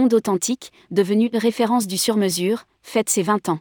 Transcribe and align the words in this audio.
Monde 0.00 0.14
Authentique, 0.14 0.72
devenu 0.90 1.28
référence 1.34 1.86
du 1.86 1.98
sur-mesure, 1.98 2.64
fête 2.80 3.10
ses 3.10 3.22
20 3.22 3.50
ans. 3.50 3.58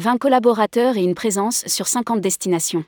20 0.00 0.18
collaborateurs 0.18 0.96
et 0.96 1.04
une 1.04 1.14
présence 1.14 1.64
sur 1.68 1.86
50 1.86 2.20
destinations. 2.20 2.84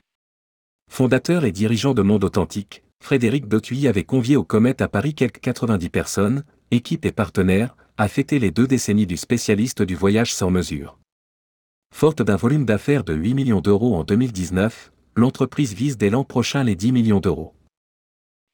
Fondateur 0.91 1.45
et 1.45 1.53
dirigeant 1.53 1.93
de 1.93 2.01
Monde 2.01 2.25
Authentique, 2.25 2.83
Frédéric 3.01 3.47
Dotuy 3.47 3.87
avait 3.87 4.03
convié 4.03 4.35
au 4.35 4.43
Comet 4.43 4.81
à 4.81 4.89
Paris 4.89 5.13
quelques 5.13 5.39
90 5.39 5.87
personnes, 5.87 6.43
équipes 6.69 7.05
et 7.05 7.13
partenaires, 7.13 7.77
à 7.97 8.09
fêter 8.09 8.37
les 8.37 8.51
deux 8.51 8.67
décennies 8.67 9.07
du 9.07 9.15
spécialiste 9.15 9.81
du 9.81 9.95
voyage 9.95 10.33
sans 10.33 10.51
mesure. 10.51 10.99
Forte 11.95 12.21
d'un 12.21 12.35
volume 12.35 12.65
d'affaires 12.65 13.05
de 13.05 13.13
8 13.13 13.33
millions 13.33 13.61
d'euros 13.61 13.95
en 13.95 14.03
2019, 14.03 14.91
l'entreprise 15.15 15.73
vise 15.73 15.97
dès 15.97 16.09
l'an 16.09 16.25
prochain 16.25 16.65
les 16.65 16.75
10 16.75 16.91
millions 16.91 17.21
d'euros. 17.21 17.53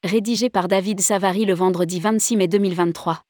Rédigé 0.04 0.50
par 0.50 0.68
David 0.68 1.00
Savary 1.00 1.46
le 1.46 1.54
vendredi 1.54 1.98
26 1.98 2.36
mai 2.36 2.46
2023. 2.46 3.24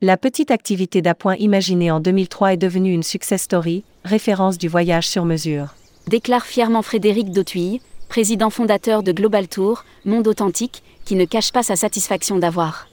La 0.00 0.16
petite 0.16 0.52
activité 0.52 1.02
d'appoint 1.02 1.34
imaginée 1.36 1.90
en 1.90 1.98
2003 1.98 2.52
est 2.52 2.56
devenue 2.56 2.92
une 2.92 3.02
success 3.02 3.42
story, 3.42 3.82
référence 4.04 4.56
du 4.56 4.68
voyage 4.68 5.08
sur 5.08 5.24
mesure. 5.24 5.74
Déclare 6.06 6.46
fièrement 6.46 6.82
Frédéric 6.82 7.32
Dautuille, 7.32 7.80
président 8.08 8.48
fondateur 8.48 9.02
de 9.02 9.10
Global 9.10 9.48
Tour, 9.48 9.84
Monde 10.04 10.28
Authentique, 10.28 10.84
qui 11.04 11.16
ne 11.16 11.24
cache 11.24 11.50
pas 11.50 11.64
sa 11.64 11.74
satisfaction 11.74 12.38
d'avoir 12.38 12.86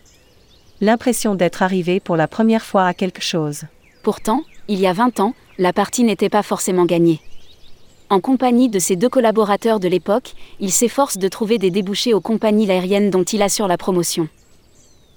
l'impression 0.81 1.35
d'être 1.35 1.61
arrivé 1.61 1.99
pour 1.99 2.17
la 2.17 2.27
première 2.27 2.65
fois 2.65 2.85
à 2.85 2.93
quelque 2.93 3.21
chose. 3.21 3.65
Pourtant, 4.03 4.43
il 4.67 4.79
y 4.79 4.87
a 4.87 4.93
20 4.93 5.19
ans, 5.19 5.35
la 5.57 5.73
partie 5.73 6.03
n'était 6.03 6.29
pas 6.29 6.43
forcément 6.43 6.85
gagnée. 6.85 7.21
En 8.09 8.19
compagnie 8.19 8.69
de 8.69 8.77
ses 8.77 8.95
deux 8.95 9.09
collaborateurs 9.09 9.79
de 9.79 9.87
l'époque, 9.87 10.33
il 10.59 10.71
s'efforce 10.71 11.17
de 11.17 11.27
trouver 11.27 11.57
des 11.57 11.71
débouchés 11.71 12.13
aux 12.13 12.21
compagnies 12.21 12.69
aériennes 12.69 13.09
dont 13.09 13.23
il 13.23 13.41
assure 13.41 13.67
la 13.67 13.77
promotion. 13.77 14.29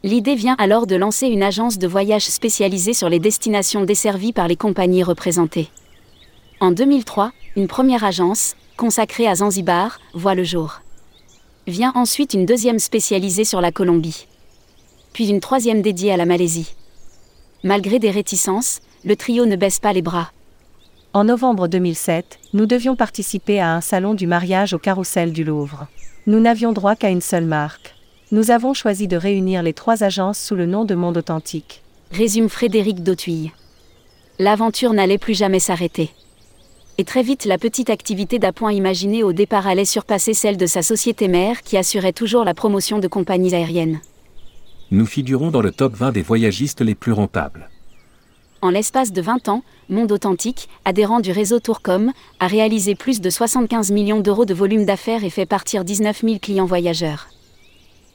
L'idée 0.05 0.35
vient 0.35 0.57
alors 0.59 0.87
de 0.87 0.97
lancer 0.97 1.27
une 1.27 1.43
agence 1.43 1.77
de 1.77 1.87
voyage 1.87 2.25
spécialisée 2.25 2.95
sur 2.95 3.11
les 3.11 3.19
destinations 3.19 3.85
desservies 3.85 4.33
par 4.33 4.49
les 4.49 4.57
compagnies 4.57 5.03
représentées. 5.03 5.69
En 6.61 6.71
2003, 6.71 7.33
une 7.57 7.69
première 7.69 8.05
agence, 8.05 8.57
consacrée 8.79 9.27
à 9.27 9.35
Zanzibar, 9.35 10.01
voit 10.15 10.35
le 10.35 10.45
jour. 10.45 10.81
Vient 11.67 11.93
ensuite 11.95 12.33
une 12.33 12.47
deuxième 12.47 12.79
spécialisée 12.79 13.45
sur 13.45 13.61
la 13.61 13.71
Colombie. 13.71 14.27
Puis 15.13 15.29
une 15.29 15.41
troisième 15.41 15.83
dédiée 15.83 16.13
à 16.13 16.17
la 16.17 16.27
Malaisie. 16.27 16.75
Malgré 17.65 17.99
des 17.99 18.11
réticences, 18.11 18.81
le 19.05 19.15
trio 19.15 19.45
ne 19.45 19.57
baisse 19.57 19.79
pas 19.79 19.93
les 19.93 20.03
bras. 20.03 20.31
En 21.15 21.25
novembre 21.25 21.69
2007, 21.69 22.39
nous 22.53 22.67
devions 22.67 22.97
participer 22.97 23.61
à 23.61 23.75
un 23.75 23.81
salon 23.81 24.15
du 24.15 24.27
mariage 24.27 24.75
au 24.75 24.79
carrousel 24.79 25.33
du 25.33 25.45
Louvre. 25.45 25.87
Nous 26.27 26.41
n'avions 26.41 26.73
droit 26.73 26.97
qu'à 26.97 27.11
une 27.11 27.21
seule 27.21 27.47
marque 27.47 27.95
nous 28.31 28.51
avons 28.51 28.75
choisi 28.75 29.09
de 29.09 29.17
réunir 29.17 29.63
les 29.63 29.73
trois 29.73 30.05
agences 30.05 30.39
sous 30.39 30.55
le 30.55 30.67
nom 30.67 30.85
de 30.85 30.95
Monde 30.95 31.17
Authentique. 31.17 31.83
Résume 32.11 32.51
Frédéric 32.51 33.03
Dautuille. 33.03 33.53
L'aventure 34.39 34.93
n'allait 34.93 35.17
plus 35.17 35.33
jamais 35.33 35.61
s'arrêter. 35.61 36.11
Et 36.99 37.05
très 37.05 37.23
vite, 37.23 37.47
la 37.47 37.57
petite 37.57 37.89
activité 37.89 38.39
d'appoint 38.39 38.73
imaginée 38.73 39.23
au 39.23 39.33
départ 39.33 39.67
allait 39.67 39.87
surpasser 39.87 40.35
celle 40.35 40.59
de 40.59 40.67
sa 40.67 40.83
société 40.83 41.27
mère 41.27 41.63
qui 41.63 41.79
assurait 41.79 42.13
toujours 42.13 42.45
la 42.45 42.53
promotion 42.53 42.99
de 42.99 43.09
compagnies 43.09 43.55
aériennes. 43.55 44.01
Nous 44.91 45.07
figurons 45.07 45.51
dans 45.51 45.63
le 45.63 45.71
top 45.71 45.95
20 45.95 46.13
des 46.13 46.23
voyagistes 46.23 46.83
les 46.83 46.95
plus 46.95 47.13
rentables. 47.13 47.71
En 48.61 48.71
l'espace 48.71 49.13
de 49.13 49.23
20 49.23 49.49
ans, 49.49 49.63
Monde 49.89 50.11
Authentique, 50.11 50.69
adhérent 50.85 51.21
du 51.21 51.31
réseau 51.31 51.61
Tourcom, 51.61 52.13
a 52.41 52.49
réalisé 52.49 52.97
plus 52.97 53.21
de 53.21 53.31
75 53.31 53.93
millions 53.93 54.19
d'euros 54.19 54.47
de 54.47 54.55
volume 54.55 54.85
d'affaires 54.85 55.23
et 55.23 55.31
fait 55.31 55.47
partir 55.47 55.85
19 55.85 56.23
000 56.23 56.39
clients 56.41 56.65
voyageurs. 56.65 57.29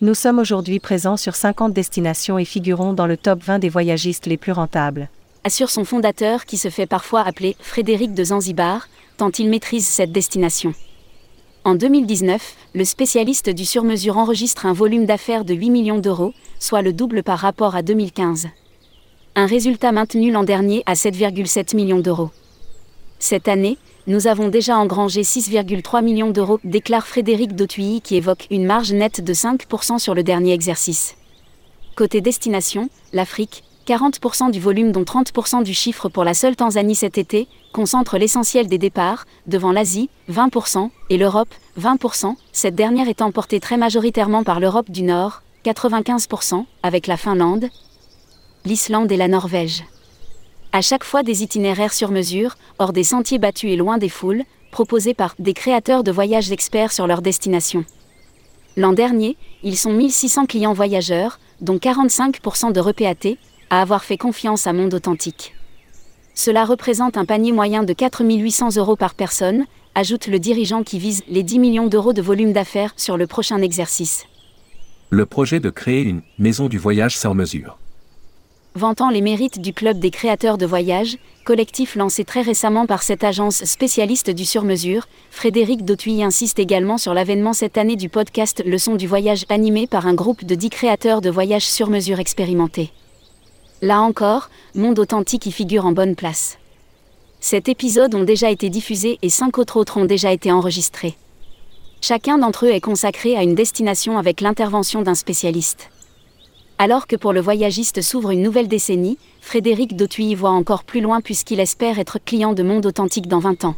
Nous 0.01 0.13
sommes 0.13 0.39
aujourd'hui 0.39 0.81
présents 0.81 1.15
sur 1.15 1.35
50 1.35 1.71
destinations 1.71 2.37
et 2.37 2.43
figurons 2.43 2.91
dans 2.91 3.07
le 3.07 3.15
top 3.15 3.41
20 3.41 3.59
des 3.59 3.69
voyagistes 3.69 4.25
les 4.25 4.35
plus 4.35 4.51
rentables. 4.51 5.07
Assure 5.45 5.69
son 5.69 5.85
fondateur 5.85 6.45
qui 6.45 6.57
se 6.57 6.69
fait 6.69 6.87
parfois 6.87 7.21
appeler 7.21 7.55
Frédéric 7.61 8.13
de 8.13 8.25
Zanzibar, 8.25 8.89
tant 9.15 9.31
il 9.31 9.49
maîtrise 9.49 9.87
cette 9.87 10.11
destination. 10.11 10.73
En 11.63 11.75
2019, 11.75 12.55
le 12.75 12.83
spécialiste 12.83 13.49
du 13.49 13.63
sur-mesure 13.63 14.17
enregistre 14.17 14.65
un 14.65 14.73
volume 14.73 15.05
d'affaires 15.05 15.45
de 15.45 15.53
8 15.53 15.69
millions 15.69 15.99
d'euros, 15.99 16.33
soit 16.59 16.81
le 16.81 16.91
double 16.91 17.23
par 17.23 17.39
rapport 17.39 17.75
à 17.75 17.81
2015. 17.81 18.49
Un 19.35 19.47
résultat 19.47 19.91
maintenu 19.91 20.31
l'an 20.31 20.43
dernier 20.43 20.83
à 20.85 20.93
7,7 20.93 21.75
millions 21.75 21.99
d'euros. 21.99 22.29
Cette 23.17 23.47
année, 23.47 23.79
nous 24.05 24.27
avons 24.27 24.47
déjà 24.47 24.77
engrangé 24.77 25.23
6,3 25.23 26.03
millions 26.03 26.29
d'euros, 26.29 26.59
déclare 26.63 27.07
Frédéric 27.07 27.55
Dautuilly 27.55 28.01
qui 28.01 28.15
évoque 28.15 28.45
une 28.51 28.65
marge 28.65 28.93
nette 28.93 29.23
de 29.23 29.33
5% 29.33 29.97
sur 29.97 30.13
le 30.13 30.21
dernier 30.21 30.53
exercice. 30.53 31.15
Côté 31.95 32.21
destination, 32.21 32.89
l'Afrique, 33.11 33.63
40% 33.87 34.51
du 34.51 34.59
volume 34.59 34.91
dont 34.91 35.01
30% 35.01 35.63
du 35.63 35.73
chiffre 35.73 36.09
pour 36.09 36.23
la 36.23 36.35
seule 36.35 36.55
Tanzanie 36.55 36.93
cet 36.93 37.17
été, 37.17 37.47
concentre 37.71 38.19
l'essentiel 38.19 38.67
des 38.67 38.77
départs, 38.77 39.25
devant 39.47 39.71
l'Asie, 39.71 40.11
20%, 40.29 40.91
et 41.09 41.17
l'Europe, 41.17 41.53
20%, 41.81 42.35
cette 42.51 42.75
dernière 42.75 43.09
étant 43.09 43.31
portée 43.31 43.59
très 43.59 43.77
majoritairement 43.77 44.43
par 44.43 44.59
l'Europe 44.59 44.91
du 44.91 45.01
Nord, 45.01 45.41
95%, 45.65 46.65
avec 46.83 47.07
la 47.07 47.17
Finlande, 47.17 47.69
l'Islande 48.65 49.11
et 49.11 49.17
la 49.17 49.27
Norvège 49.27 49.83
à 50.73 50.81
chaque 50.81 51.03
fois 51.03 51.21
des 51.21 51.43
itinéraires 51.43 51.93
sur 51.93 52.09
mesure, 52.09 52.55
hors 52.79 52.93
des 52.93 53.03
sentiers 53.03 53.37
battus 53.37 53.71
et 53.71 53.75
loin 53.75 53.99
des 53.99 54.09
foules, 54.09 54.43
proposés 54.71 55.13
par 55.13 55.35
des 55.37 55.53
créateurs 55.53 56.03
de 56.03 56.11
voyages 56.11 56.51
experts 56.51 56.91
sur 56.91 57.05
leur 57.05 57.21
destination. 57.21 57.85
L'an 58.75 58.91
dernier, 58.91 59.37
ils 59.61 59.77
sont 59.77 59.93
1600 59.93 60.47
clients 60.47 60.73
voyageurs, 60.73 61.39
dont 61.61 61.77
45% 61.77 62.73
de 62.73 62.79
repéatés, 62.79 63.37
à 63.69 63.81
avoir 63.81 64.03
fait 64.03 64.17
confiance 64.17 64.65
à 64.65 64.73
Monde 64.73 64.95
Authentique. 64.95 65.53
Cela 66.33 66.65
représente 66.65 67.17
un 67.17 67.25
panier 67.25 67.51
moyen 67.51 67.83
de 67.83 67.93
4800 67.93 68.77
euros 68.77 68.95
par 68.95 69.13
personne, 69.13 69.65
ajoute 69.93 70.25
le 70.25 70.39
dirigeant 70.39 70.81
qui 70.81 70.97
vise 70.97 71.21
les 71.27 71.43
10 71.43 71.59
millions 71.59 71.87
d'euros 71.87 72.13
de 72.13 72.21
volume 72.23 72.51
d'affaires 72.51 72.93
sur 72.97 73.15
le 73.15 73.27
prochain 73.27 73.61
exercice. 73.61 74.25
Le 75.11 75.27
projet 75.27 75.59
de 75.59 75.69
créer 75.69 76.01
une 76.01 76.23
maison 76.39 76.67
du 76.67 76.79
voyage 76.79 77.15
sans 77.15 77.35
mesure 77.35 77.77
vantant 78.75 79.09
les 79.09 79.21
mérites 79.21 79.59
du 79.59 79.73
Club 79.73 79.99
des 79.99 80.09
créateurs 80.09 80.57
de 80.57 80.65
voyage, 80.65 81.17
collectif 81.45 81.95
lancé 81.95 82.23
très 82.23 82.41
récemment 82.41 82.85
par 82.85 83.03
cette 83.03 83.23
agence 83.23 83.63
spécialiste 83.65 84.29
du 84.29 84.45
sur-mesure, 84.45 85.07
Frédéric 85.29 85.85
Dautuy 85.85 86.23
insiste 86.23 86.59
également 86.59 86.97
sur 86.97 87.13
l'avènement 87.13 87.53
cette 87.53 87.77
année 87.77 87.95
du 87.95 88.09
podcast 88.09 88.63
Leçon 88.65 88.95
du 88.95 89.07
voyage 89.07 89.45
animé 89.49 89.87
par 89.87 90.07
un 90.07 90.13
groupe 90.13 90.43
de 90.43 90.55
10 90.55 90.69
créateurs 90.69 91.21
de 91.21 91.29
voyage 91.29 91.67
sur-mesure 91.67 92.19
expérimentés. 92.19 92.91
Là 93.81 94.01
encore, 94.01 94.49
Monde 94.75 94.99
Authentique 94.99 95.45
y 95.45 95.51
figure 95.51 95.85
en 95.85 95.91
bonne 95.91 96.15
place. 96.15 96.57
Cet 97.39 97.67
épisode 97.67 98.15
ont 98.15 98.23
déjà 98.23 98.49
été 98.49 98.69
diffusés 98.69 99.19
et 99.21 99.29
cinq 99.29 99.57
autres 99.57 99.77
autres 99.77 99.97
ont 99.97 100.05
déjà 100.05 100.31
été 100.31 100.51
enregistrés. 100.51 101.15
Chacun 101.99 102.37
d'entre 102.37 102.65
eux 102.65 102.71
est 102.71 102.81
consacré 102.81 103.35
à 103.35 103.43
une 103.43 103.55
destination 103.55 104.17
avec 104.17 104.41
l'intervention 104.41 105.01
d'un 105.01 105.15
spécialiste. 105.15 105.89
Alors 106.79 107.07
que 107.07 107.15
pour 107.15 107.33
le 107.33 107.41
voyagiste 107.41 108.01
s'ouvre 108.01 108.31
une 108.31 108.41
nouvelle 108.41 108.67
décennie, 108.67 109.17
Frédéric 109.41 109.95
Dautuy 109.95 110.35
voit 110.35 110.49
encore 110.49 110.83
plus 110.83 111.01
loin 111.01 111.21
puisqu'il 111.21 111.59
espère 111.59 111.99
être 111.99 112.17
client 112.23 112.53
de 112.53 112.63
Monde 112.63 112.85
Authentique 112.85 113.27
dans 113.27 113.39
20 113.39 113.65
ans. 113.65 113.75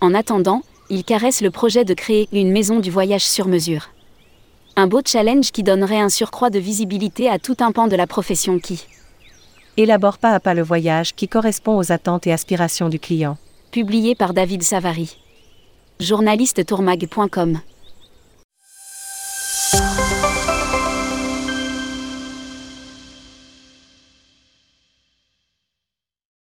En 0.00 0.14
attendant, 0.14 0.62
il 0.90 1.04
caresse 1.04 1.40
le 1.40 1.50
projet 1.50 1.84
de 1.84 1.94
créer 1.94 2.28
une 2.32 2.52
maison 2.52 2.80
du 2.80 2.90
voyage 2.90 3.24
sur 3.24 3.48
mesure. 3.48 3.88
Un 4.76 4.86
beau 4.86 5.00
challenge 5.04 5.52
qui 5.52 5.62
donnerait 5.62 6.00
un 6.00 6.08
surcroît 6.08 6.50
de 6.50 6.58
visibilité 6.58 7.28
à 7.28 7.38
tout 7.38 7.56
un 7.60 7.72
pan 7.72 7.88
de 7.88 7.96
la 7.96 8.06
profession 8.06 8.58
qui 8.58 8.84
élabore 9.76 10.18
pas 10.18 10.32
à 10.32 10.40
pas 10.40 10.54
le 10.54 10.62
voyage 10.62 11.14
qui 11.14 11.28
correspond 11.28 11.78
aux 11.78 11.92
attentes 11.92 12.26
et 12.26 12.32
aspirations 12.32 12.88
du 12.88 12.98
client. 12.98 13.38
Publié 13.70 14.14
par 14.14 14.34
David 14.34 14.62
Savary. 14.62 15.16
Journaliste 15.98 16.66
tourmag.com 16.66 17.60